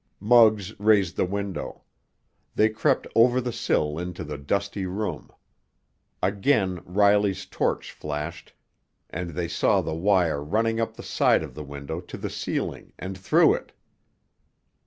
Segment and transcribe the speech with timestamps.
[0.19, 1.83] Muggs raised the window.
[2.55, 5.29] They crept over the sill into the dusty room.
[6.23, 8.53] Again Riley's torch flashed,
[9.11, 12.93] and they saw the wire running up the side of the window to the ceiling
[12.97, 13.73] and through it.